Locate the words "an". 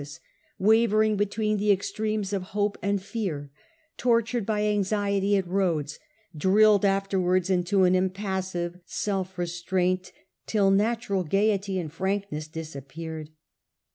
7.83-7.93